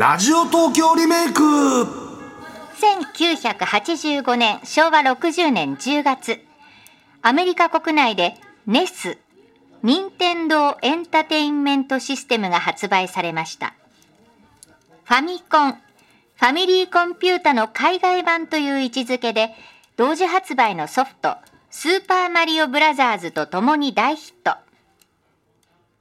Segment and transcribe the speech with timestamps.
[0.00, 1.42] ラジオ東京リメイク。
[1.42, 6.40] 1985年昭和60年10月。
[7.20, 8.34] アメリカ国内で
[8.66, 9.18] NES
[9.82, 13.74] 任天堂エンタテインメントシステムが発売されました。
[15.04, 19.50] ファミコンファミリーコンピュータの海外版という位置づけで
[19.98, 21.36] 同時発売のソフト
[21.68, 24.54] スーパーマリオブラザーズと共に大ヒット。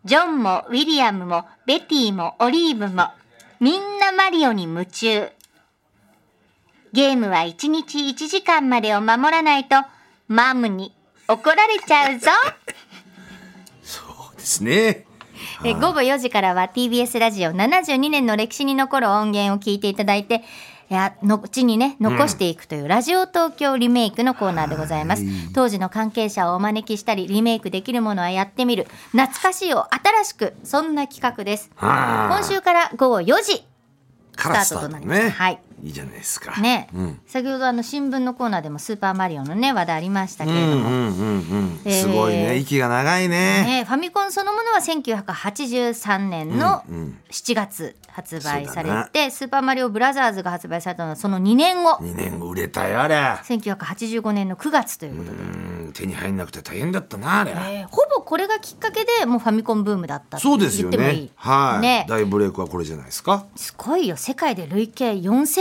[0.05, 3.09] ジョンもウィリアムもベティもオリーブも
[3.59, 5.27] みんなマリオに夢中。
[6.93, 9.75] ゲームは1日1時間までを守らないと
[10.29, 10.95] マムに
[11.27, 12.31] 怒られちゃうぞ。
[13.83, 14.01] そ
[14.33, 15.05] うですね
[15.65, 20.39] え午後4時からは TBS ラジオ72年の歴史に残る音源を聞いていただいてい
[20.89, 28.87] や後にね残していくというラジオ東京リメイクのコーナーでございます、当時の関係者をお招きしたりリメイクできるものはやってみる。
[29.11, 31.71] 懐かしいを新しくそんな企画です。
[31.75, 32.37] はあ。
[32.39, 33.63] 今週から午後4時
[34.37, 35.29] スタートとなります。
[35.29, 36.59] はいいいじゃないですか。
[36.61, 37.19] ね、うん。
[37.27, 41.11] 先ほどあの新聞のコーナーでもスーパーマリオのね話題ありましたけれども、
[41.89, 42.57] すごいね。
[42.57, 43.63] 息が長いね。
[43.65, 47.19] ね、ファミコンそのものは1983年のうんうん。
[47.29, 51.93] 7月発売されそうだて、スーパーマリオブラザーズが発売されたのはその2年後。
[51.97, 53.15] 2年売れたよあれ。
[53.15, 55.41] 1985年の9月ということで、う
[55.89, 55.93] ん。
[55.93, 57.51] 手に入んなくて大変だったなあれ。
[57.51, 61.21] えーほぼこれがきっかけでもうファミコンブームだったそうですよ言ってもいい。
[61.23, 61.81] ねはい。
[61.81, 62.05] ね。
[62.07, 63.45] 大ブレイクはこれじゃないですか。
[63.55, 64.15] すごいよ。
[64.17, 65.13] 世界で累計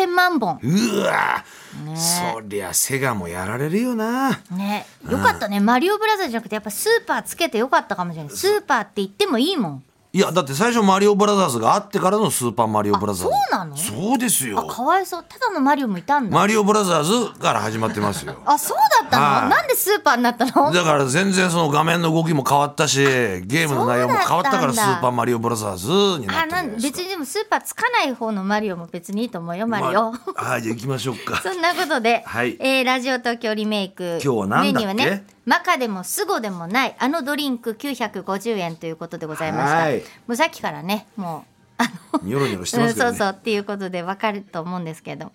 [0.09, 0.59] 4000万本。
[0.63, 1.45] うわ。
[1.85, 1.97] ね。
[1.97, 4.41] そりゃセガもやられるよな。
[4.51, 4.87] ね。
[5.09, 5.61] よかったね。
[5.61, 8.33] マリオブラザーズじゃなくてやっぱスーパーつけてよかったかもしれない。
[8.35, 13.35] スーパーって言ってもいいもんいやだって最初マリオブラザーズがあってからのスーパーマリオブラザーズ。
[13.35, 13.77] あそうなの？
[13.77, 15.25] そうですあよかわいそう。
[15.29, 16.35] ただのマリオもいたんだ。
[16.35, 18.35] マリオブラザーズから始まってますよ。
[18.47, 19.49] あそうだったの、はい。
[19.51, 20.73] なんでスーパーになったの？
[20.73, 31.37] だから全然その画面の動きも変わったしゲームの内容も変わったからスーパーマリオブラザーズになあったなん別にでもスーパーつかない方のマリオも別にいいと思うよマリオ、まあはいじゃあ行きましょうか。
[31.45, 32.57] そんなことで、はい。
[32.61, 34.21] えーラジオ東京リメイク。
[34.25, 34.87] 今日は何だっけ？
[34.87, 39.77] メニューはねマカでもスゴでもないあのドリンク950円ということでございました。
[39.79, 40.01] はい。
[40.01, 40.03] も
[40.35, 41.47] うさっきからねも
[41.79, 41.85] うあ
[42.19, 43.07] のニョロニョロしてますね。
[43.07, 45.33] うんそうそうっていうことでわかると思うんですけど。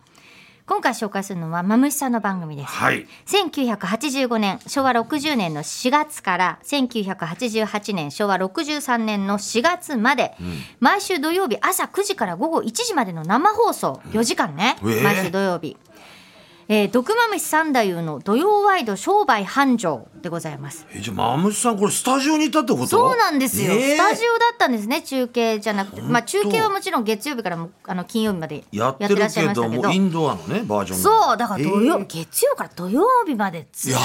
[0.66, 2.68] 今回紹介するのはマムシさんの番組です。
[2.72, 3.06] はい。
[3.25, 10.38] 1985年昭和60年の4月から1988年昭和63年の4月まで、
[10.80, 15.03] 毎週土曜日朝9時から午後1時までの生放送4時間ね、えー。
[15.03, 15.75] 毎週土曜日。
[16.68, 20.85] えー、毒まむし三太夫の土曜ワイド商売繁盛でございます。
[20.94, 22.88] えじゃあマムシさんこれスタジオにいたってこと？
[22.88, 23.78] そうなんですよ、え。
[23.78, 29.90] ースタジオだったんですね中継じゃなくて、まあ、中継はもちろん月曜日からもあの金曜日までやってるらっしゃいけましたけど。
[29.90, 32.06] インドアのねバージョンそうだから土曜、えー。
[32.06, 33.95] 月曜から土曜日までずっ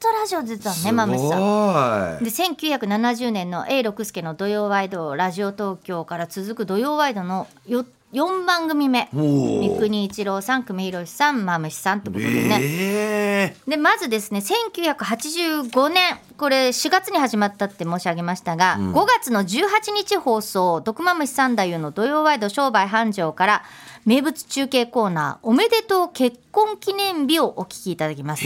[0.00, 2.24] とラジオ出てたのねすまむしさん。
[2.24, 9.08] で1970年の A 六輔の土曜ワイドラジオ東京から続く土曜ワイドの 4, 4番組目。
[9.12, 16.16] 三國一郎さん久米宏さんまむしさんってことでね、えでまずですね1985年。
[16.36, 23.62] これ4月に始まったって申し上げましたが、5月の18日放送「毒まむし三太夫の土曜ワイド商売繁盛」から
[24.04, 28.44] 名物中継コーナー「おめでとう結婚記念日」をお聞きいただきます。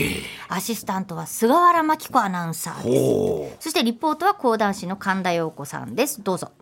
[0.49, 3.65] アシスタントは菅原真紀子アナウンサーです。
[3.65, 6.23] そしてリポートは講談師の神田陽子さんです。
[6.23, 6.53] どうぞ。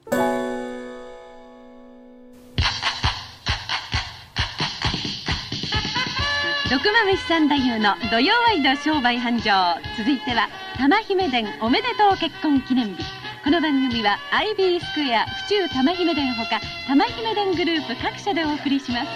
[6.68, 9.52] 毒まめし三太夫の土曜ワイド商売繁盛。
[9.96, 13.04] 続いては玉姫殿おめでとう結婚記念日。
[13.44, 19.08] この番組は IB スクエア府中玉姫殿ほか玉姫殿グループ各社でお送りします。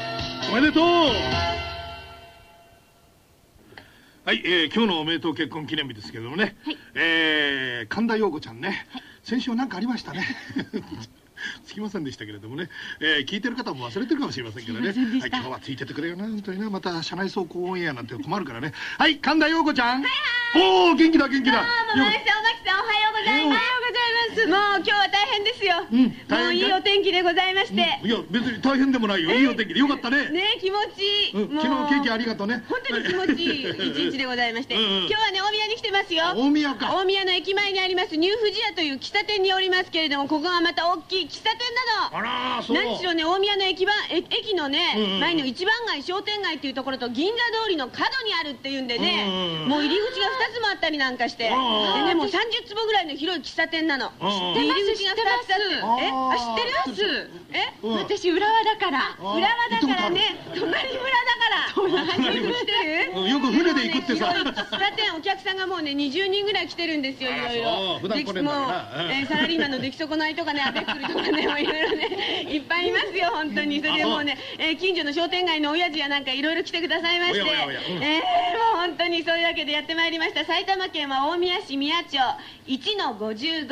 [0.52, 0.84] おめでとう。
[4.24, 6.54] はい、えー今日のおめでとう結婚記念日ですけどもね、
[6.94, 8.86] えー神田陽子ちゃんね、
[9.24, 10.24] 先週なんかありましたね
[11.64, 12.68] つきませんでしたけれどもね、
[13.00, 14.96] えー聞いてる方も忘れてるかもしれませんけどね、はい、
[15.30, 16.70] 今日はついててくれよな本当にな。
[16.70, 18.72] また車内走行オンエアなんて困るからね。
[18.98, 20.04] はい神田陽子ちゃん。
[20.56, 21.58] おお元気だ元気だ。
[21.58, 21.64] さん、
[22.00, 23.46] おまきさん、おはようございます。
[23.46, 24.19] おはようございます。
[24.30, 25.74] もう今日は大変ですよ。
[25.90, 26.02] うん。
[26.06, 28.00] もういいお天気でございまして。
[28.02, 29.30] いや別に大変でもないよ。
[29.30, 29.80] いいお天気で。
[29.80, 30.30] よかったね。
[30.30, 31.42] ね気持ちいい。
[31.42, 32.64] うん、昨日ケーキありがとうね。
[32.68, 33.70] 本当に気持ちいい。
[33.90, 34.98] 一日でございまして、うんうん。
[35.06, 36.24] 今日はね大宮に来てますよ。
[36.36, 36.94] 大宮か。
[36.94, 41.58] 大宮の駅前にありますニューフジヤという喫茶店におりますけれどもここがまた大きい喫茶店
[42.10, 42.76] なのあらーそう。
[42.76, 49.68] 何しろね大宮の駅番え駅のね、うんうん前の一番街商店街っていうところと銀座通りの角にあるっていうんでね、うんうんうん。
[49.68, 51.56] もう入り口が2つもあったりなんかして、でね
[52.14, 52.30] もう30
[52.66, 56.32] 坪ぐらいの広い喫茶店なの、うんで入り口が2つあってえあー。
[56.32, 57.30] あ知ってる？
[57.52, 57.96] え、うん。
[57.96, 59.16] 私浦和だから。
[59.18, 59.22] ー。
[59.22, 60.36] 浦和だからね。
[60.54, 60.80] 隣村だ
[61.38, 61.82] から。
[63.16, 64.26] うんよく船で行くってさ。
[64.26, 67.70] 喫茶店お客さんがもうね20人ぐらい来てるんですよいろいろ。
[67.70, 68.08] もう
[69.26, 73.80] サラリーマンの出来損ないとかね アベックルとかねもういろいろねいっぱいいますよ本当に。
[73.80, 77.40] それでもうね、えー近所の商店街の親父やなんかいろいろ来てくださいまして。
[77.40, 80.44] えーもう本当にそういうわけでやってまいりました。
[80.44, 82.18] 埼玉県は大宮市宮町。
[82.66, 83.66] 1の55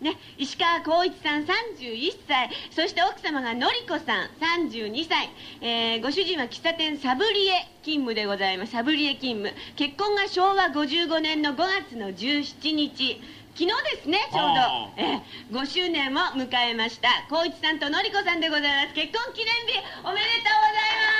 [0.00, 4.30] ね、石川光一さん31歳そして奥様がのりこさん
[4.70, 5.28] 32歳、
[5.60, 8.72] えーご主人は喫茶店サブリエ勤務でございます。
[8.72, 9.50] サブリエ勤務。
[9.74, 11.56] 結婚が昭和55年の5
[11.88, 13.20] 月の17日。
[13.58, 17.08] 昨日ですねちょうあど、えー5周年を迎えました。
[17.28, 18.94] 光一さんとのりこさんでございます。
[18.94, 21.10] 結婚記念日おめでとうございま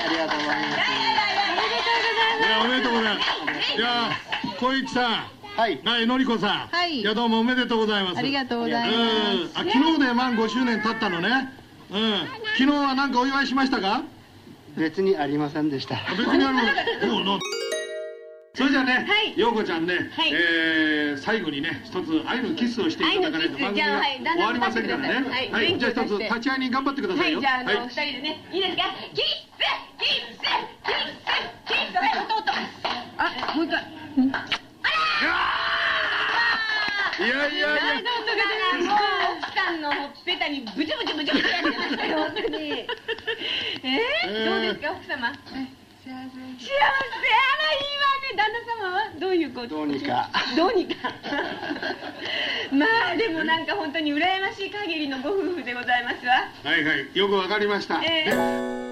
[0.00, 0.72] ありがとうございます。
[0.72, 2.48] いやいやいやいや。
[2.48, 3.76] いやおめでとうございます。
[3.76, 4.10] いや
[4.58, 5.80] 小一さんはい。
[5.84, 6.68] はいのりこさん。
[6.68, 7.02] はい。
[7.02, 8.18] やどうもおめでとうございます。
[8.18, 8.98] ありがとうございうん。
[9.44, 9.58] ます。
[9.58, 11.50] あ昨日で満5周年経ったのね。
[11.90, 12.18] うん。
[12.58, 14.02] 昨日は何かお祝いしましたか？
[14.76, 15.96] 別にありませんでした。
[16.16, 16.60] 別にあの
[17.16, 17.38] おうの。
[18.54, 19.34] それじゃあね、はい。
[19.36, 20.30] 陽子ちゃんね、はい。
[20.32, 24.00] えー最後にね一つ愛のキスをしていただかないと番組が
[24.34, 25.08] 終わりませんからね。
[25.08, 25.50] 立ってください。
[25.52, 25.78] はい。
[25.78, 27.28] じゃあ一つ立ち会いに頑張ってくださよ。
[27.28, 27.38] はい。
[27.38, 27.88] いじゃああの、はい。
[27.88, 28.44] 二人でね。
[28.52, 28.82] いいですか
[29.14, 29.32] キッス
[29.98, 30.44] キッスキッス
[31.66, 32.50] キッスはい音音
[33.18, 33.80] あ、もう一回。
[37.18, 39.80] いやいやいやはいどうぞだからもう奥さん
[40.48, 42.56] にブチブチブチブチやってましたよ本当に。
[42.70, 45.32] えー、どうですか奥様？
[45.32, 46.12] 幸せ。
[46.12, 48.36] あらいいわね。
[48.36, 50.30] 旦那様はどういうことどうにか。
[50.56, 51.10] どうにか。
[52.72, 56.48] まあでもなんか本当に羨ましい限りのご夫婦でございますわ。
[56.64, 58.85] はいはいよくわかりました、えー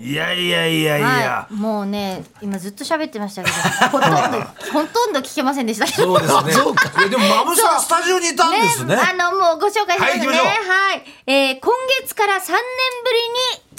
[0.00, 3.54] いやいやいやいや、はい、もうね今ずっと喋ってましたけど
[3.92, 4.40] ほとんど
[4.72, 5.84] ほとんど聞けませんでした。
[5.84, 6.64] けどそうですね。
[6.98, 8.96] いやでもまぶさんスタジオにいたんですね。
[8.96, 10.26] あのもうご紹介しますね。
[10.26, 12.54] はいはい、えー今月から3年ぶ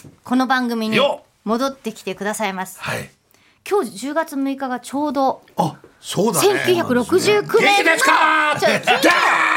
[0.03, 0.99] りにこの番組に
[1.43, 2.77] 戻ってきてくださいます。
[2.79, 3.09] はい。
[3.67, 6.47] 今日10月6日がちょうどあそうだね。
[6.67, 7.65] 1969年。
[7.65, 9.50] 元気ですかちょ聞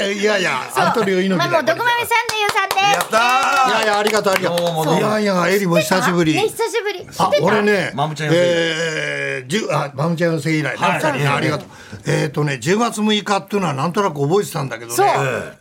[0.00, 2.80] いやいや、アントニオ猪木だまあもう毒豆さんでゆうさんです。
[2.80, 3.68] やったー。
[3.68, 4.98] いやいや、ありがとう、ありがとどう。
[4.98, 6.34] いやいや、エリも久しぶり。
[6.34, 6.42] ね。
[6.42, 7.06] 久しぶり。
[7.18, 8.38] あた、俺ね、マムちゃん寄せ。
[8.40, 11.18] えー、じゅあ、マムちゃん寄せ以来ね、はい。
[11.18, 11.26] ね。
[11.28, 11.68] ありがとう。
[12.06, 15.06] えっとね、10月6日っていうのはなんとなく覚えてたんだけどそう。
[15.06, 15.12] ね、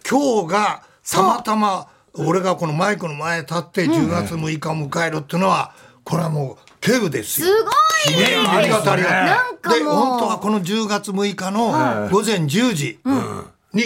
[0.10, 7.48] 今日がたまたま、俺がこのマイクの前に立って10月6日を迎えるっていうのは、これはもう、敬具ですよ。
[7.48, 7.74] すごい
[8.12, 9.80] いやいやありがとうありがとう。
[9.80, 13.00] で本当はこの10月6日の午前10時
[13.74, 13.84] に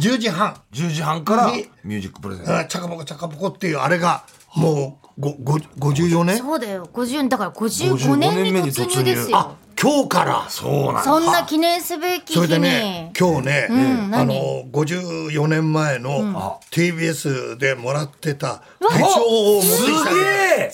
[0.00, 2.46] 10時半10時半からにミュージックプレゼン。
[2.68, 4.24] チャカポコチャカポコっていうあれが
[4.56, 6.88] もうごご54年そうだよ。
[6.92, 9.36] 50だから55 55年目に突突入入ですよ。
[9.36, 10.46] あ今日から。
[10.48, 14.34] そうなんそんな記念すべきそれで日に、ね今日ね、んあの
[14.72, 20.72] 54年前の TBS でもらってた手帳を持ってすきたげえ。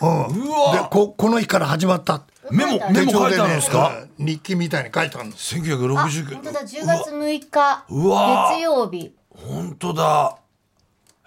[0.00, 0.46] うん。
[0.46, 0.72] うわ。
[0.74, 2.22] でここの日から始まった
[2.52, 4.04] メモメモ書いてあるんですか？
[4.18, 6.60] 日記みたいに書いてあるんですあ1969本当だ。
[6.62, 8.50] 10月6日うわ。
[8.52, 9.14] 月曜日。
[9.30, 10.36] 本当だ。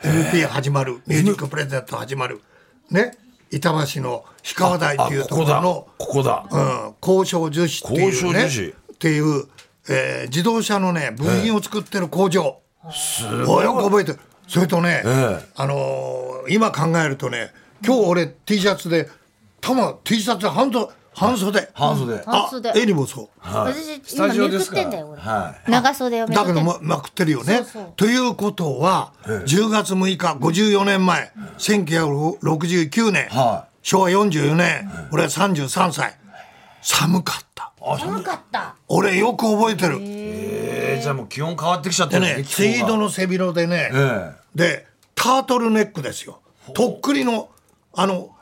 [0.04, 1.02] MP 始まる。
[1.08, 2.42] ミュージックプレゼント始まる。
[2.92, 3.18] ね。
[3.52, 5.56] 板橋の氷川台っていうとこあここだ。
[5.56, 6.46] ろのここだ。
[6.52, 8.06] うん、交渉樹脂っていうね。
[8.06, 8.72] 交渉樹脂。
[8.72, 9.46] っていう、
[9.90, 12.60] えー自動車のね部品を作ってる工場、
[12.92, 14.20] すおよく覚えてる。
[14.48, 15.46] それとね、ええ。
[15.56, 17.52] あのー今考えるとね
[17.84, 19.10] 今日俺 T シャツで
[19.62, 21.70] たま T シャツで半袖半袖。
[21.74, 22.24] 半袖。
[22.26, 22.70] 半袖。
[22.70, 23.30] あエリもそう。
[23.42, 26.56] 私スタジオ今めくってんだよ俺、は長袖をめくってん。
[26.56, 27.58] だけどままくってるよね。
[27.58, 27.94] そうそう。
[27.96, 36.18] ということは、10月6日54年前1969年、は昭和44年、俺は33歳。
[36.82, 37.72] 寒かった。
[37.98, 38.76] 寒かった。
[38.88, 40.00] 俺よく覚えてる。
[40.02, 40.26] え。
[40.96, 46.42] ーじゃあもう気温変わってきちゃってねツイードの背広でね、えでタートルネックですよ。
[46.74, 47.50] とっくりの
[47.94, 48.35] あのあ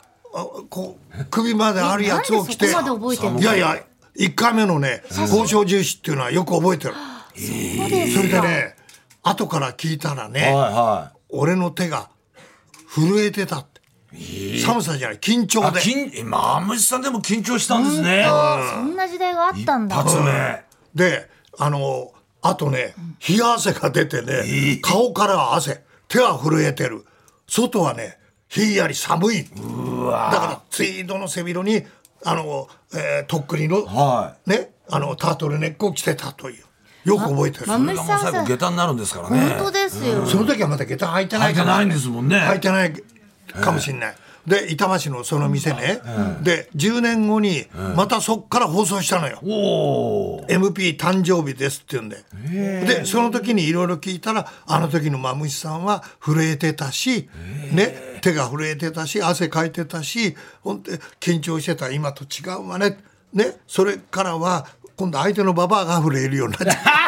[0.68, 2.66] こう首まであるやつを着て。
[2.66, 3.84] いやいや
[4.16, 6.94] 1回目のね交渉重視っていうのはよく覚えてる。
[7.34, 8.76] それでね
[9.22, 12.10] 後から聞いたらえねはいは俺の手が
[12.88, 13.80] 震えてたって。
[14.64, 15.18] 寒さじゃない。
[15.18, 15.66] 緊い張で。
[15.66, 18.24] あ緊えマムシさんでも緊張したんですね。
[18.24, 19.96] そんな時代があったんだ。
[19.96, 20.64] 一発目。
[20.94, 22.12] であの
[22.42, 22.94] あとね
[23.28, 27.04] 冷や汗が出てね顔からは汗手は震えてる。
[27.46, 28.18] 外はね
[28.54, 29.44] ひんやり寒い。
[29.44, 29.52] だか
[30.46, 31.84] らツイードの背広に
[32.24, 36.64] あの、えーとっくりの、はねあのタートルネックを着てたという。
[37.04, 37.66] よく覚えてる。
[37.66, 39.40] マそれがもうムシさんさ最後下駄になるんですからね。
[39.56, 42.36] 本当ですよ、その時はまだ下駄履いてない履いてないんですもんね。
[42.38, 42.94] 履いてない
[43.60, 46.00] かもしれない、で板橋のその店ね、
[46.42, 49.38] で10年後にまたそっから放送したのよ、
[50.48, 52.24] MP 誕生日ですって言うんで。
[52.84, 57.28] でその時にいろいろ聞いたらあの時のマムシさんは震えてたし、
[57.72, 61.90] ね、手が震えてたし汗かいてたしほんで緊張してた。
[61.90, 62.98] 今と違うわね。
[63.32, 66.90] ねそれからは今度相手のババアが震えるようになっちゃった。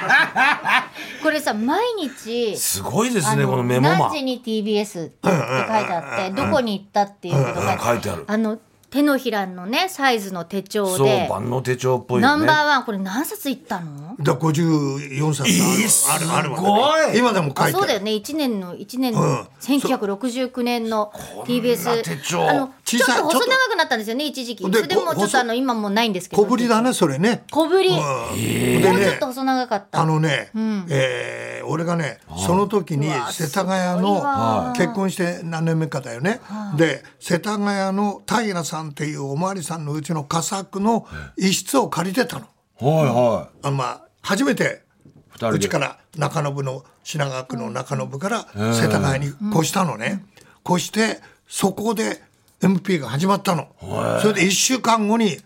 [1.22, 3.98] これさ毎日すごいですあねこのメモマ。
[3.98, 8.24] 何時に TBS って書いてあってどこに行ったっていうことがうん書いてある。
[8.26, 8.58] あの
[8.90, 12.36] 手のひらのねサイズの手帳そうで万能手帳っぽいよね。
[12.38, 14.16] ナンバーワンこれ何冊いったの？
[14.18, 16.10] だ54冊。
[16.10, 17.18] ある,、あるあるわねすごい。
[17.18, 17.70] 今でも書いてある。
[17.70, 18.12] あそうだよね。
[18.12, 19.20] 1年の1年うん。
[19.20, 21.12] の1969年の
[21.44, 22.48] TBS 手帳。
[22.48, 24.64] あのちょっと細長くなったんですよね一時期。
[24.64, 26.42] そでれでもうちょっ細とあの今もうないんですけど。
[26.42, 27.44] 小ぶりだねそれね。
[27.50, 27.90] 小ぶり。
[27.90, 28.36] もうん。
[28.36, 30.00] うでちょっねと細長かった。
[30.00, 30.86] あのね、ん。
[30.88, 34.72] えー俺がねその時に世田谷のわ。
[34.74, 36.40] 結婚して何年目かだよね、
[36.78, 42.46] で世田谷の平さんっていうおまわりさんのうちの佳作の一室を借りてたの。
[42.80, 44.82] はいはあのまあ初めて
[45.28, 45.56] 二人で。
[45.56, 50.24] うちから中延の品川区の中延から世田谷に越したのね、
[50.66, 52.22] 越してそこで
[52.60, 53.68] MP が始まったの、
[54.20, 55.38] それで1週間後に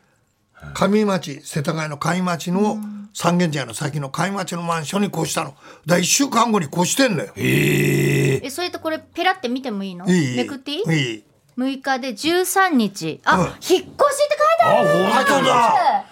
[0.74, 2.78] 上町世田谷の上町の
[3.14, 5.50] 三軒茶屋の先の上町のマンションに越したの。
[5.50, 7.32] だから1週間後に越してんのよ。
[7.36, 8.34] いえ。
[8.36, 10.08] ええそれとこれペラって見てもいいの？
[10.08, 10.36] いい。
[10.36, 10.78] めくっていい？
[10.78, 10.80] い
[11.16, 11.24] い。
[11.58, 13.20] 6日で13日。
[13.24, 13.44] あ、うん。
[13.44, 14.88] 引っ越しって書いてある。
[15.08, 16.04] あ本当だ。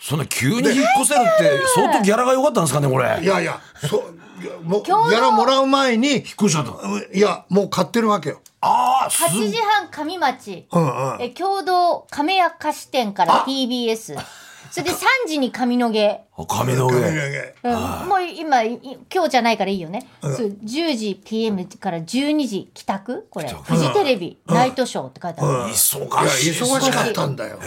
[0.00, 0.72] そんな急に引っ越
[1.06, 3.20] せるって相当ギャラが良かったんですかねこれ。
[3.22, 11.22] いやいやそううギャラもらう前に引っ越しちゃったうんいやもう買ってるわけよああす8時半上町、うんうん。
[11.22, 14.18] え共同亀屋菓子店から TBS
[14.70, 16.20] それで3時に上野毛。
[16.46, 16.94] 髪の毛。
[16.94, 18.08] うん。
[18.08, 18.78] もう今い
[19.12, 23.26] 今日じゃないからいいよね、そう10時 PM から12時帰宅？
[23.30, 23.48] これ。
[23.48, 25.64] フジテレビ、ナイトショーって書いてある、うん。
[25.70, 26.50] 忙しい。
[26.52, 27.58] 忙しかったんだよ。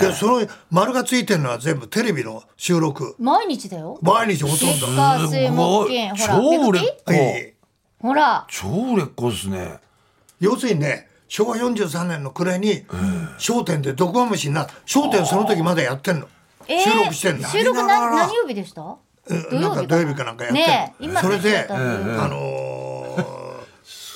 [0.00, 3.14] でその丸がついてるのは全部テレビの収録。
[3.18, 3.98] 毎日だよ。
[4.00, 4.86] 毎日ほとん月ど。
[4.86, 7.54] 火水木金ほら超売れっ子はい。
[8.00, 8.46] ほら。
[8.48, 9.80] 超売れっ子ですね
[10.40, 12.84] 要するにね昭和43年の暮れに
[13.48, 16.28] 『笑点』で毒まむしになった『笑点』その時まだやってんの。
[16.68, 17.48] えー収録してんの。
[17.48, 18.82] 収録な何曜日でした？
[18.82, 20.68] うんなんか土曜日かなんかやってんの。
[20.68, 21.74] ねえ今それで、あ
[22.28, 23.36] のー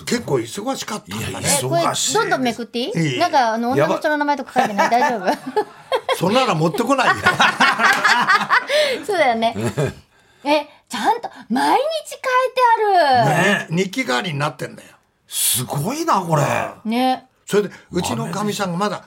[0.06, 1.46] 結構忙しかったんだね。
[1.60, 2.92] えこれ忙しいどんどんめくっていい？
[3.12, 3.18] いい。
[3.18, 4.90] なんかあの女の人の名前とか書いてない？
[4.90, 5.26] 大丈夫？
[6.16, 7.14] そんなの持ってこないよ。
[9.06, 9.54] そうだよね。
[10.44, 12.26] えちゃんと毎日書いて
[13.24, 13.68] ある。
[13.74, 14.88] ね日記代わりになってんだよ。
[15.32, 16.42] すごいなこれ。
[16.84, 17.28] ね。
[17.46, 19.04] それでうちのかみさんがまだ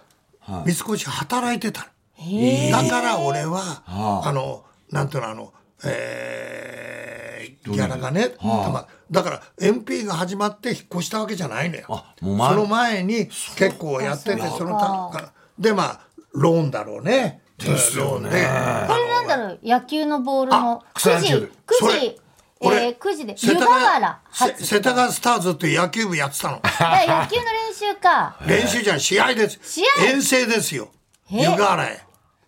[0.47, 1.87] 三越働いてた
[2.17, 2.71] の。
[2.71, 5.53] だから俺は、あの、なんていうの、あの、
[5.85, 12.03] えーギャラがね、たまだから MP が始まって引っ越したわけじゃないのよ。
[12.19, 14.85] その前に結構やってて、そのた
[15.17, 15.33] から。
[15.57, 15.99] で、まあ、
[16.33, 17.41] ローンだろうね。
[17.57, 18.29] ですよね。
[18.29, 20.83] これなんだろう野球のボールの。
[20.95, 21.51] 9時草野球。
[21.67, 22.21] 9時
[22.63, 26.58] それえ俺ー、9時で湯世田河原谷世田谷スターズっていう野球部やってたの。
[26.63, 29.60] いや野球の練習か練習じゃない、試合です。
[29.63, 30.89] 試合遠征ですよ。
[31.32, 32.01] え湯河原へ。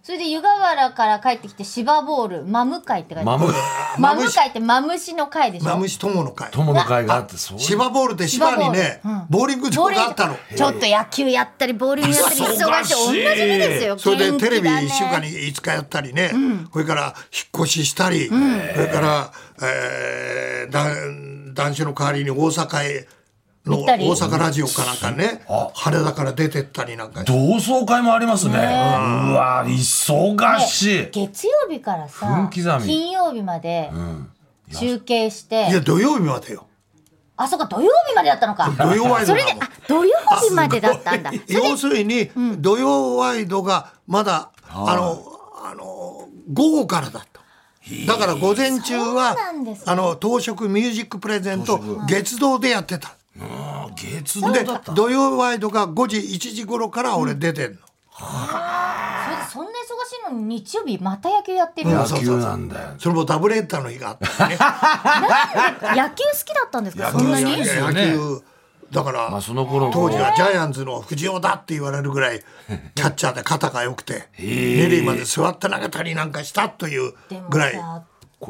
[0.06, 3.40] それで湯河原から帰ってきて芝ボールマム会って書いてある。
[3.40, 3.52] マム
[3.98, 5.16] マム会ってマムシ。
[5.16, 5.66] の会でしょ？
[5.66, 6.52] マムシ友の会。
[6.52, 7.60] 友の会があってそう。
[7.60, 9.16] 芝ボールで芝にね芝ボール。
[9.16, 10.38] うん、ボーリング場があったの。
[10.56, 12.96] ちょっと野球やったりボーリングやったり忙しい。
[12.96, 13.98] 同じ目ですよ。
[13.98, 16.32] それでテレビ1週間に5日やったりね、
[16.72, 19.32] それから引っ越ししたり、それから、
[19.64, 23.08] えー、談談志の代わりに大阪へ
[23.66, 24.08] の大行ったり。
[24.10, 25.42] 阪ラジオかなんかね
[25.74, 27.24] 羽田から出てったりなんか。
[27.24, 28.54] 同窓会もありますね。
[28.56, 28.58] う
[29.34, 31.10] わ忙しい。
[31.12, 32.88] 月曜日からさ分刻み。
[32.88, 33.92] 金曜日まで
[34.74, 36.68] 中継して、いや土曜日までよ。
[37.38, 38.70] あそうか土曜日までだったのか。
[38.78, 40.14] 土曜ワイドそれであ土曜
[40.48, 41.32] 日までだったんだ。
[41.48, 45.22] 要するに、土曜ワイドがまだあの
[45.64, 47.42] あの午後からだった。
[48.08, 53.10] だから午前中はそうなんですねあの東食ミュージックプレゼント月堂でやってた。
[53.10, 53.14] あ
[53.96, 54.92] 月堂でだった。
[54.94, 57.78] 土曜ワイドが5時1時頃から俺出てんの、
[58.18, 62.90] それでそんな忙しいのに日曜日また野球やってるの、野球なんだよ。
[63.00, 64.58] それもダブルヘッダーの日があったりね。
[66.02, 67.12] 野球好きだったんですか？
[67.12, 67.46] そんなに？
[67.58, 67.66] ね。
[67.80, 68.42] 野球
[68.92, 72.42] だから、まあその頃当時はジャイアンツの藤尾だって言われるぐらい
[72.96, 77.14] キャッチャーで肩が良くてー二塁まで座って投げたりなんかしたという
[77.50, 77.74] ぐらい。
[77.74, 78.04] さ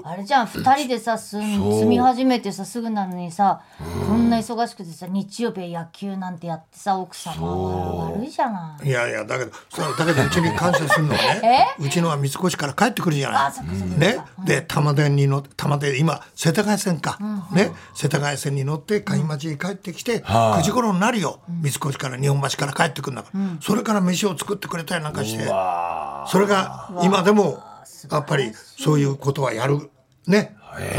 [0.03, 3.61] あれじゃん二人でさ住み始めてさすぐなのにさ
[4.07, 8.87] こんな忙しくてさ日曜日は野球なんてやってさ奥様は悪いじゃない。
[8.87, 13.99] いやいやだけどそうだけどうちに感謝するのはね うちのは三越から帰ってくるじゃない。
[13.99, 14.17] ね？
[14.43, 17.17] で玉電に乗って玉電今世田谷線か、
[17.51, 17.71] ね？
[17.93, 21.39] 世田谷線に乗って海町に帰ってきて、9時頃になるよ。
[21.47, 25.45] 三越から日本橋から帰ってくるんだから、それから飯を作ってくれたりなんかして。
[25.45, 27.63] それが今でも
[28.11, 29.89] やっぱりそういうことはやる。
[30.27, 30.55] ね。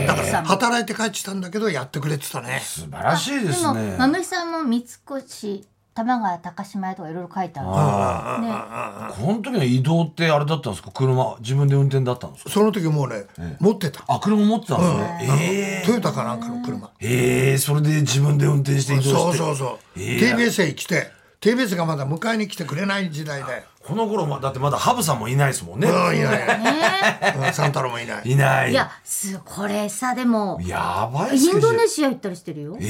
[0.06, 2.60] だから働いて帰ってきたんだけどやってくれてたね。
[2.64, 5.64] 素晴らしいでですもねまむしさんも三越
[5.94, 9.26] 玉川高島屋とかいろいろ書いてあるね。
[9.26, 10.90] この時の移動ってあれだったんですか？
[10.92, 12.50] 車自分で運転だったんですか？
[12.50, 13.24] その時もうね、
[13.60, 14.04] 持ってた。
[14.06, 14.86] あ車持ってたんで
[15.26, 19.12] すね、えトヨタかなんかの車、えええそれで自分で運転して移動して。
[19.14, 20.34] そうそうそう、ええ。
[20.34, 21.10] TBS へ来て。
[21.40, 26.60] TBS がまだ迎えに来てくれない時代でこの頃まだってまだハブさんもいないですもんね、うんいない。
[26.60, 27.36] ね。
[27.46, 28.30] うんサンタロもいない。
[28.30, 28.72] いない。
[28.72, 32.76] いやすこれさでもやばいインドネシア行ったりしてるよ。
[32.80, 32.84] え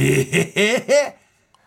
[0.56, 1.18] え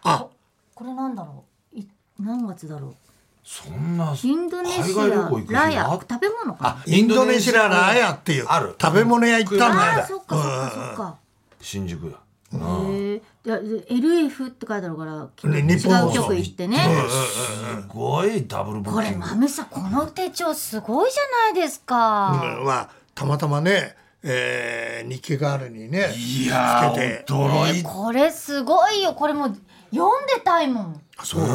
[0.03, 0.25] あ。
[0.73, 1.43] これなんだろ
[1.75, 1.77] う？
[1.77, 1.87] い
[2.19, 2.95] 何月だろう？
[3.43, 5.07] そんなインドネシア
[5.47, 8.45] ラヤ食べ物かインドネシアのアヤっていう。
[8.47, 8.75] ある。
[8.81, 9.85] 食べ物屋行ったんだ。
[9.85, 11.17] よあーそっかそっかそっか。
[11.61, 12.13] 新宿や
[12.53, 13.08] へえで
[13.45, 16.77] LF って書いてあるからね違日本放送う局行ってね。
[16.77, 19.25] すごいダブルブこれッキング。
[19.27, 27.25] まむさんこの手帳すごいじゃないですか、うんまあたまたまね、えー日記代わりにねいやつけて。
[27.27, 29.13] ー驚いこれすごいよ。
[29.13, 29.57] これもう
[29.91, 31.01] 読んでたいもん。
[31.23, 31.41] そう。
[31.41, 31.47] うん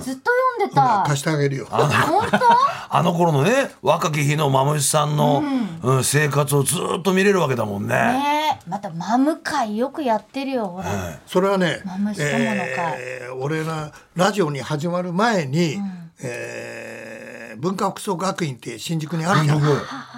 [0.00, 1.66] ずっと読んでた貸してあげるよ。
[1.70, 1.88] 本
[2.30, 2.38] 当？
[2.96, 5.42] あの頃のね若き日のマムシさんの、
[5.82, 6.04] うん。
[6.04, 7.94] 生活をずっと見れるわけだもんね。
[7.94, 8.70] ねえ。
[8.70, 10.66] またマム会よくやってるよ。
[10.66, 10.86] ほら、
[11.26, 12.68] それはねマムシ友の会。
[12.98, 15.78] えー俺らラジオに始まる前に、
[16.20, 19.60] えー文化服装学院って新宿にあるじゃん。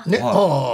[0.06, 0.28] ね、あ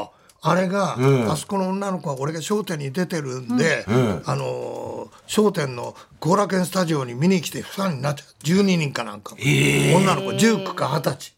[0.04, 0.08] あ
[0.42, 0.96] あれが、
[1.30, 3.84] あそこの女の子は俺が『笑点』に出てるんで、
[4.24, 4.90] あのー
[5.36, 8.44] 笑点の後楽園スタジオに見に来てファンになっちゃう。
[8.44, 11.34] 12人かなんか、女の子19か20歳、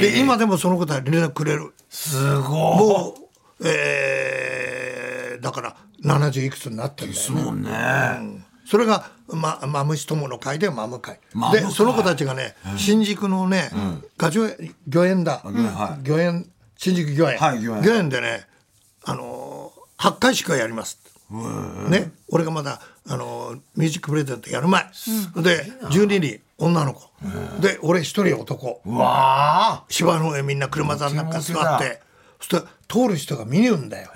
[0.00, 1.72] で今でもそのことは連絡くれる。
[1.90, 2.50] すごい。
[2.78, 3.14] も
[3.60, 7.42] う、えーだから70いくつになってるんだよね。
[7.42, 11.18] もんね、それが、ま、マムシ友の会でマム会。
[11.52, 13.70] でその子たちがね、新宿のね、
[14.16, 16.08] ガジョエ御苑だ、はい。
[16.08, 16.46] 御苑
[16.84, 18.10] 新宿御苑、はい御苑。
[18.10, 18.46] でね
[19.04, 20.98] あのー、8回しかやります。
[21.88, 24.84] ね俺がまだ、あのーミュージックプレゼントやる前、
[25.42, 27.08] で12人女の子、
[27.62, 28.82] で俺一人男。
[28.84, 32.02] うわ芝の上みんな車座の中座って
[32.38, 34.10] そして通る人が見るんだよ。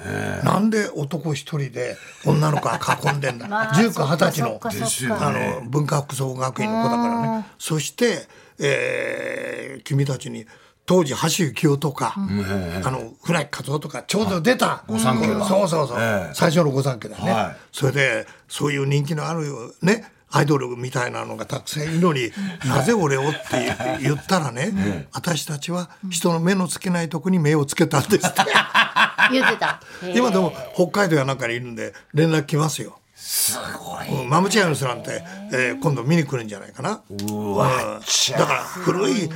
[0.45, 1.97] なんで男一人で
[2.27, 3.49] 女の子が囲んでんだ。
[3.49, 7.47] まあ19、20歳のあの文化服装学院の子だからね。
[7.59, 8.29] そして、
[8.59, 10.45] えー君たちに
[10.89, 12.19] 当時橋幸夫とか、あ
[12.91, 16.35] の船木和夫とかちょうど出た御三家がそうそうそう、ええ。
[16.35, 17.57] 最初の御三家だね、はい。
[17.73, 19.45] それでそういう人気のある
[19.83, 22.31] ねアイドルみたいなのがたくさんいるのに
[22.67, 28.41] なぜ俺をって言ったらね、私たちは人の目のつけないとこに目をつけたんですって。
[29.31, 29.83] 言ってた。
[30.17, 32.99] 今でも北海道やなんかにいるんで連絡来ますよ。
[33.15, 34.23] すごい。
[34.23, 35.23] うんマムチャイムスなんて、
[35.53, 37.03] えー今度見に来るんじゃないかな。
[37.11, 38.01] うわ
[38.39, 39.29] だから古い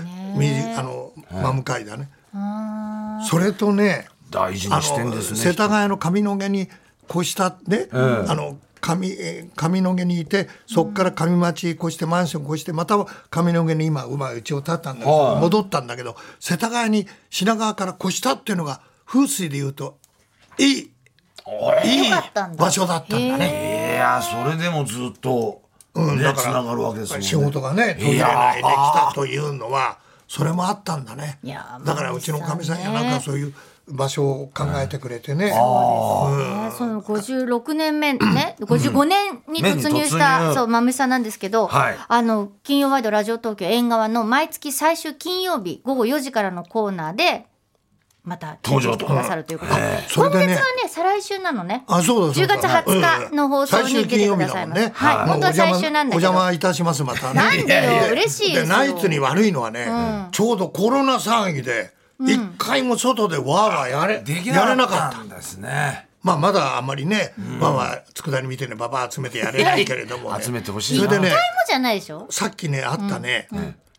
[0.77, 2.09] あのマム会だね。
[3.29, 6.68] それとね、あ大事にしてんですのね世田谷の上野毛に
[7.11, 12.97] 越したね、あの上えー上野毛にいてそこから上町越してマンション越してまた
[13.31, 15.40] 上野毛に今うまいうちを建ったんだけど、はい。
[15.40, 19.99] 戻ったんだけど世田谷に品川から越したっていうのが風水で言うと
[20.59, 20.90] いい
[21.85, 22.11] いい
[22.57, 23.95] 場所だったんだね。
[23.95, 25.61] いやそれでもずっと
[25.95, 27.27] うん、ねだからつながるわけですもんね。
[27.27, 29.99] 仕事がね途切れないできたというのは
[30.33, 31.38] それもあったんだね。
[31.42, 33.55] いやだからうちのかみさんやなんかそういう
[33.87, 35.59] 場所を考えてくれてね、ね、そ
[36.87, 41.97] の56年目ね、55年に突入し目た、そう、まむさんなんですけど、はい。
[42.09, 47.45] あの、金曜ワイドラジオ東京縁側の毎月最終金曜日午後4時からのコーナーで、
[48.25, 51.83] また登場と来てくださるということで、それでね今月はね、再来週なのね。
[51.89, 52.55] あそうだそうだ。
[52.55, 54.91] 10月20日の放送に出てくださいます。
[54.91, 56.29] はい、本当は最終なんだおけど。
[56.29, 57.35] 邪魔いたしますまたね。
[57.35, 58.61] なんでよ、嬉しいでよ。
[58.61, 59.89] ですナイツに悪いのはね、
[60.31, 66.07] ちょうどコロナ騒ぎで一回も外でわーわーやれ,、できやれななかかったんですね。
[66.23, 71.07] まあまだあんまりね、わーわー佃煮見てねババア集めてやれないけれども、ね、集めてほしいな。
[71.07, 72.29] それでね一回もじゃないでしょ？
[72.31, 73.49] さっきねあったね、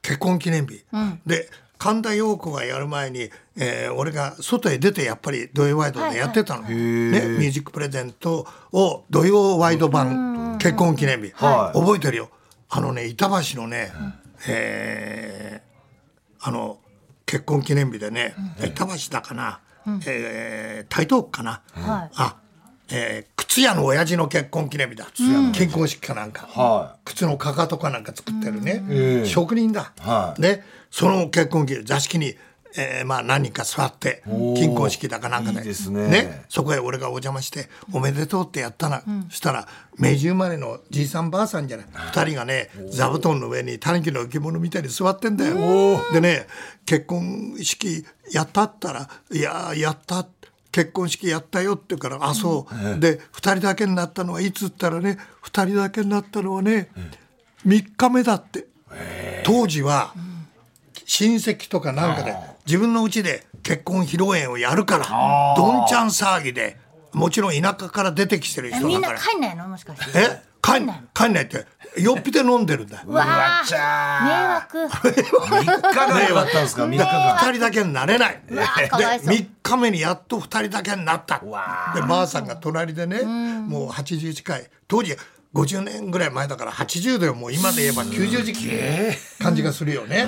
[0.01, 0.85] 結婚記念日、
[1.25, 11.79] で神田陽子がやる前に、えー俺が外へ出てやっぱり土曜ワイドでやってたの、ね、ミュージックプレゼントを土曜ワイド版結婚記念日、はい。
[11.79, 12.29] 覚えてるよ。
[12.69, 13.91] あのね板橋のね、
[14.47, 15.73] えー
[16.45, 16.79] あの
[17.25, 19.61] 結婚記念日でね、板橋だかな
[20.05, 22.09] えー台東区かな、はい。
[22.15, 22.35] あ、
[22.91, 25.05] えー靴屋の親父の結婚記念日だ。
[25.53, 30.41] 結婚式かなんか、は靴のかかとかなんか作ってるね、え職人だ、はい。
[30.41, 32.35] ねその結婚式座敷に、
[32.75, 35.59] えーまあ何人か座って金婚式だかなんかで。
[35.59, 36.45] いいですね。
[36.49, 41.85] そこへ俺がお邪魔して「おめでとう」ってやったら、そしたら明治生まれのじいさんばあさんじゃない。
[41.93, 45.55] 二人がね座布団の上にタヌキの置物みたいに座ってんだよ。
[46.11, 46.47] でね
[46.85, 50.25] 結婚式やったったら「いややった」
[50.71, 56.89] 結婚式やったよって言うから「あそう」で2人だけになったのはいつったらね2人だけになったのはね
[57.65, 58.67] 3日目だって。
[59.43, 60.13] 当時は
[61.05, 66.77] 親戚とかなんかで自分の家で結婚披露宴をやるからどんちゃん騒ぎで
[67.13, 69.67] もちろん田舎から出てきてるえみんな人だから帰んないの？
[69.67, 70.19] もしかして。
[70.19, 70.41] え？
[70.63, 71.65] 帰ん帰んないって。
[72.01, 73.03] よっぴで飲んでるんだよ。
[73.05, 73.67] うわー。
[73.67, 74.95] ちゃ迷惑。
[74.95, 79.35] 3日が良かったんですか？3日が2人だけになれないでうわーかわいそう。
[79.35, 81.39] 3日目にやっと2人だけになった。
[81.39, 84.69] でわばあさんが隣でねもう80近い。
[84.87, 85.15] 当時
[85.53, 87.35] 50年ぐらい前だから80だよ。
[87.35, 88.71] もう今で言えば90時期。
[89.39, 90.25] 感じがするよね。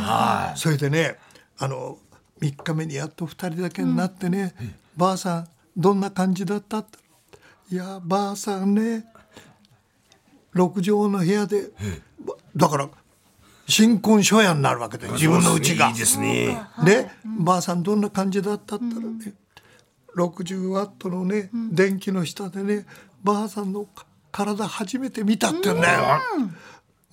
[0.55, 1.15] それでね
[1.57, 1.97] あの
[2.41, 4.53] 3日目にやっと2人だけになってね
[4.97, 6.97] 「ばあさんどんな感じだった?」って
[7.71, 9.05] 「いやばあさんね
[10.53, 11.71] 6畳の部屋で
[12.55, 12.89] だから
[13.67, 15.89] 新婚初夜になるわけで自分の家が。
[15.89, 15.95] いい。
[15.95, 16.61] ですね。
[16.83, 18.75] ね、ばあさんどんな感じだった？
[18.75, 19.33] ったらね、
[20.15, 22.85] 60ワットのね、電気の下でね
[23.23, 26.21] ばあさんのか体初めて見たって言うんだよ、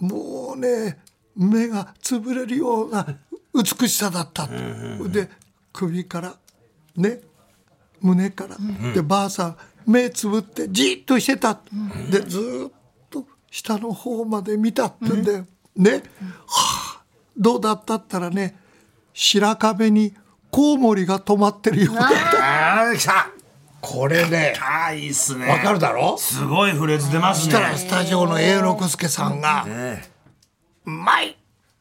[0.00, 0.98] もうね
[1.34, 3.06] 目が潰れるような
[3.54, 5.28] 美しさだったって、で
[5.72, 6.34] 首から
[6.96, 7.20] ね
[8.00, 8.56] 胸から、
[8.92, 11.58] でばあさん目つぶってじっとしてた、
[12.10, 12.72] でずーっ
[13.10, 16.02] と下の方まで見たってんだよ、ね、
[16.46, 17.02] はあ
[17.36, 18.56] どうだったったらね
[19.12, 20.14] 白壁に
[20.50, 22.84] コウモリが止まってるようだった。
[22.84, 23.28] ああ来た。
[23.80, 25.46] これねああいいっすね。
[25.46, 26.16] わかるだろ？
[26.16, 27.52] すごいフレーズ出ますね。
[27.52, 30.10] そしたらスタジオの永六輔さんがね
[30.86, 31.36] 「うまい！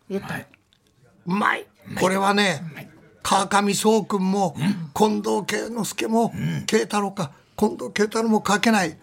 [0.10, 0.40] 言った
[1.26, 1.66] うまい」
[2.00, 2.64] これはね
[3.24, 4.56] 川上壮君も
[4.96, 6.34] 近藤慶之助も
[6.66, 7.32] 慶太郎か。
[7.58, 8.98] 近藤慶太郎も書けない。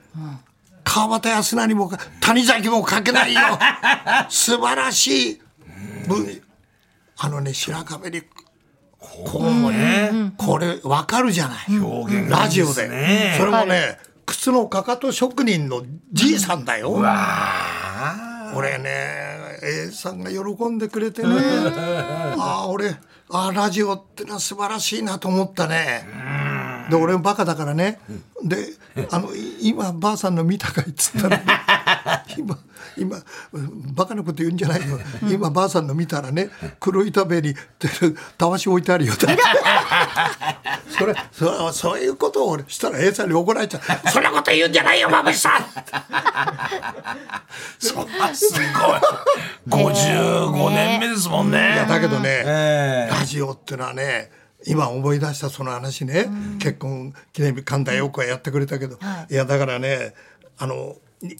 [0.83, 3.41] 川端康成も谷崎も書けないよ。
[4.29, 5.41] 素晴らしい。
[6.09, 6.43] 文
[7.19, 8.23] あのね白壁に
[8.99, 10.33] こうね。
[10.37, 12.29] これわかるじゃない。
[12.29, 12.89] ラジオで。
[12.89, 16.91] ねそれもね靴のかかと職人のじいさんだよ。
[18.55, 19.28] 俺ね
[19.62, 21.29] A さんが喜んでくれてね。
[21.31, 22.97] ああ俺
[23.31, 26.07] ああラジオってのは素晴らしいなと思ったね。
[26.90, 28.01] で俺もバカだからね。
[28.42, 28.68] で
[29.11, 31.42] あのい今ばあさんの見たかいっつったら
[32.38, 32.59] 今
[32.96, 33.22] 今
[33.94, 34.98] バカなこと言うんじゃないよ
[35.31, 37.55] 今ばあさんの見たらね黒い壁に
[38.37, 39.14] たわし置いてあるよ
[40.98, 43.83] それそそういうことを俺したら A さんに怒られちゃう。
[44.11, 45.62] そんなこと言うんじゃないよまぶしさん。
[47.79, 48.64] そうすごい。
[49.85, 51.74] 55年目ですもんね。
[51.74, 54.31] いやだけどね、えラジオってのはね
[54.66, 58.98] 今思い出したその話ね、結婚記念日神田陽子がやってくれたけど、
[59.31, 60.14] い、やだからね
[60.59, 60.79] あのい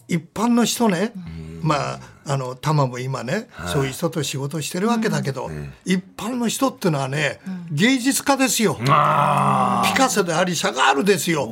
[0.07, 1.13] 一般の人ね、
[1.61, 5.49] まああのタマも今ね、そういう人と仕事してるわけだけど、
[5.85, 7.39] 一般の人ってのはね、
[7.71, 8.75] 芸術家ですよ。
[8.75, 11.47] ピカソでありシャガールですよ。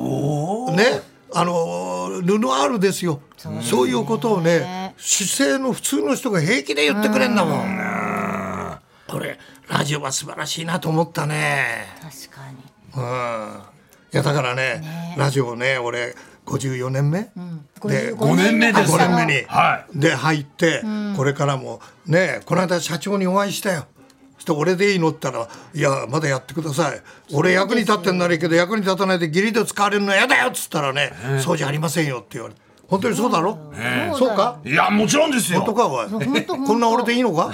[0.75, 1.01] ね
[1.33, 3.21] あのルノアールですよ。
[3.61, 8.79] そういうことをね姿勢の普通の人が平気で言ってくれんだもん。
[9.07, 9.37] これ
[9.67, 11.85] ラジオは素晴らしいなと思ったね。
[12.01, 12.57] 確かに
[12.95, 13.61] うん。
[14.13, 16.15] いやだからねラジオね俺
[16.47, 17.29] 54年目、
[17.83, 18.93] で5年目です。
[18.93, 20.81] 5年目に、はで入って、
[21.15, 23.85] これからもねこの間社長にお会いしたよ。
[24.37, 25.09] そして俺でいいの？
[25.09, 27.01] って言ったら「いやまだやってください。
[27.33, 31.11] 俺役に立ってんならいいけど役に立たないで義理で使われるの嫌だよ」っつったらね
[31.43, 32.61] 「そうじゃありませんよ」って言われて。
[32.87, 33.59] 本当にそうだろ、
[34.17, 34.59] そうか？
[34.63, 35.59] いやもちろんですよ。
[35.59, 36.45] 本当かおい。
[36.45, 37.51] こんな俺でいいのか、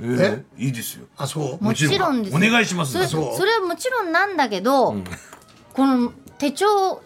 [0.00, 0.44] え？
[0.56, 1.06] いいですよ。
[1.16, 1.64] あそう？
[1.64, 2.22] もちろん。
[2.22, 2.92] ですお願いします。
[2.92, 4.94] それそうそれはもちろんなんだけど、
[5.72, 7.02] この手帳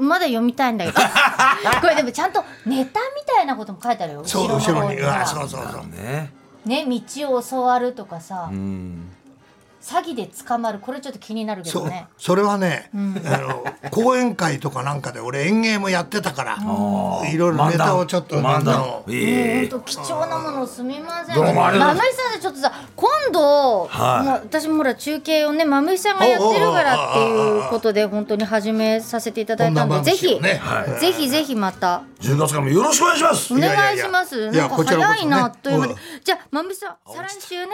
[0.00, 0.98] まだ読みたいんだけど。
[1.80, 4.22] これでもちゃんとネタみたいなことも書いてあるよ。
[4.24, 4.98] そう後ろに。
[5.26, 5.86] そうそうそう。
[5.86, 6.32] ね
[6.64, 8.50] ね道を教わるとかさ、
[9.90, 10.78] 詐欺で捕まる。
[10.78, 12.06] これちょっと気になるけどね。
[12.16, 16.58] それはね、あの講演会とかなんかで俺演芸もやってたから
[17.28, 19.68] いろいろネタをちょっと漫談をええ。
[19.68, 21.34] 本当貴重なものをすみません。
[21.34, 22.04] どうもありがとうございます。
[22.04, 24.26] マムイさんでちょっとさ今度、はい。
[24.26, 31.00] まあ私もほら中継をねマムイさんがやってるからっていうことで本当に始めさせていただいたんで、ぜひ、はい。
[31.00, 32.02] ぜひぜひまた。
[32.20, 33.54] 10月からもよろしくお願いします。
[33.54, 34.40] おいやいやいや願いします。
[34.40, 35.96] いやなんか早いなという。
[36.22, 37.72] じゃあマムイさん再来週ね。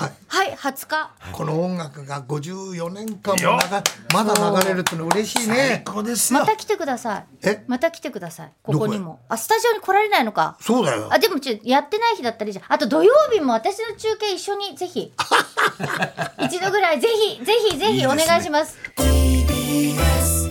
[0.00, 0.12] はい。
[0.28, 3.82] はい20日この音楽が54年間も長
[4.14, 5.82] まだ流れるっての嬉しいね。
[5.84, 6.40] ここですよ。
[6.40, 7.26] また来てください。
[7.42, 7.62] え？
[7.66, 8.52] また来てください。
[8.62, 9.20] ここにども。
[9.28, 10.56] あスタジオに来られないのか。
[10.60, 11.08] そうだよ。
[11.12, 12.64] あでもちょやってない日だったらいいじゃん。
[12.68, 15.12] あと土曜日も私の中継一緒にぜひ。
[16.40, 17.00] 一度ぐらい。
[17.00, 18.78] ぜひぜひぜひお願いします。
[18.96, 20.49] TBS